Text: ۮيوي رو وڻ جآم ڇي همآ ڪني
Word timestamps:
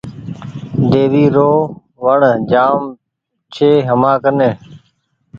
ۮيوي 0.89 1.25
رو 1.35 1.51
وڻ 2.03 2.21
جآم 2.51 2.81
ڇي 3.53 3.71
همآ 3.87 4.13
ڪني 4.23 4.49